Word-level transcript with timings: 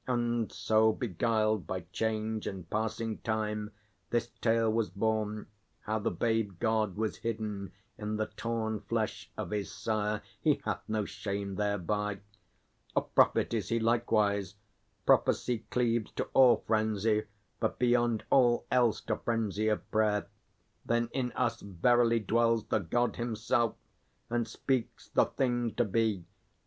And 0.07 0.51
so, 0.51 0.91
beguiled 0.93 1.67
By 1.67 1.81
change 1.93 2.47
and 2.47 2.67
passing 2.71 3.19
time, 3.19 3.69
this 4.09 4.29
tale 4.29 4.73
was 4.73 4.89
born, 4.89 5.45
How 5.81 5.99
the 5.99 6.09
babe 6.09 6.59
god 6.59 6.95
was 6.95 7.17
hidden 7.17 7.71
in 7.99 8.17
the 8.17 8.25
torn 8.25 8.79
Flesh 8.79 9.29
of 9.37 9.51
his 9.51 9.71
sire. 9.71 10.23
He 10.41 10.59
hath 10.65 10.81
no 10.87 11.05
shame 11.05 11.53
thereby. 11.53 12.17
A 12.95 13.01
prophet 13.01 13.53
is 13.53 13.69
he 13.69 13.79
likewise. 13.79 14.55
Prophecy 15.05 15.67
Cleaves 15.69 16.09
to 16.13 16.23
all 16.33 16.63
frenzy, 16.65 17.25
but 17.59 17.77
beyond 17.77 18.23
all 18.31 18.65
else 18.71 19.01
To 19.01 19.15
frenzy 19.17 19.67
of 19.67 19.87
prayer. 19.91 20.25
Then 20.83 21.09
in 21.11 21.31
us 21.33 21.61
verily 21.61 22.19
dwells 22.19 22.65
The 22.65 22.79
God 22.79 23.17
himself, 23.17 23.75
and 24.31 24.47
speaks 24.47 25.09
the 25.09 25.25
thing 25.25 25.75
to 25.75 25.85
be. 25.85 26.25